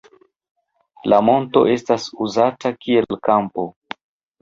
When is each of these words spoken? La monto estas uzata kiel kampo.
La 1.13 1.19
monto 1.27 1.63
estas 1.75 2.09
uzata 2.29 2.75
kiel 2.83 3.15
kampo. 3.33 3.71